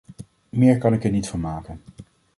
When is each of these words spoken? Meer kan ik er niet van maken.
Meer 0.49 0.77
kan 0.77 0.93
ik 0.93 1.03
er 1.03 1.11
niet 1.11 1.27
van 1.27 1.39
maken. 1.39 1.81